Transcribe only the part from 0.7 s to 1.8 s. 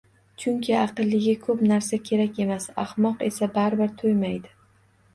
aqlliga ko`p